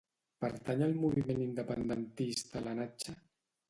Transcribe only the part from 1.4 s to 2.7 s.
independentista